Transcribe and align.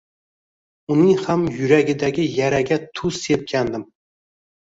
Uning 0.93 1.19
ham 1.25 1.43
yuragidagi 1.57 2.25
yaraga 2.37 2.79
tuz 3.01 3.13
sepgandim 3.27 3.87